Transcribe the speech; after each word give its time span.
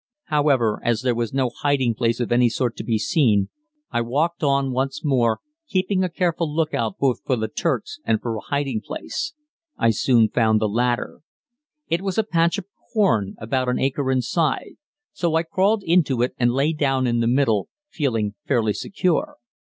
However, 0.29 0.79
as 0.83 1.03
there 1.03 1.13
was 1.13 1.31
no 1.31 1.51
hiding 1.61 1.93
place 1.93 2.19
of 2.19 2.31
any 2.31 2.49
sort 2.49 2.75
to 2.77 2.83
be 2.83 2.97
seen, 2.97 3.49
I 3.91 4.01
walked 4.01 4.41
on 4.41 4.71
once 4.71 5.05
more, 5.05 5.41
keeping 5.67 5.99
a 5.99 6.07
very 6.07 6.15
careful 6.15 6.51
lookout 6.51 6.97
both 6.97 7.21
for 7.23 7.35
the 7.35 7.47
Turks 7.47 7.99
and 8.03 8.19
for 8.19 8.35
a 8.35 8.39
hiding 8.41 8.81
place. 8.83 9.33
I 9.77 9.91
soon 9.91 10.29
found 10.29 10.59
the 10.59 10.67
latter. 10.67 11.19
It 11.87 12.01
was 12.01 12.17
a 12.17 12.23
patch 12.23 12.57
of 12.57 12.65
corn 12.91 13.35
about 13.37 13.69
an 13.69 13.77
acre 13.77 14.11
in 14.11 14.23
size, 14.23 14.73
so 15.13 15.35
I 15.35 15.43
crawled 15.43 15.83
into 15.83 16.23
it 16.23 16.33
and 16.39 16.49
lay 16.51 16.73
down 16.73 17.05
in 17.05 17.19
the 17.19 17.27
middle, 17.27 17.69
feeling 17.87 18.33
fairly 18.47 18.73
secure. 18.73 19.35